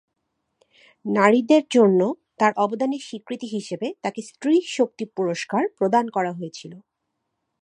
নারীদের 1.05 1.63
জন্য 1.71 1.99
তার 2.37 2.53
অবদানের 2.55 3.01
স্বীকৃতি 3.01 3.47
হিসেবে 3.47 3.87
তাকে 4.01 4.21
স্ত্রী 4.21 4.55
শক্তি 4.67 5.05
পুরস্কার 5.17 5.63
প্রদান 5.77 6.05
করা 6.09 6.31
হয়েছিল। 6.33 6.73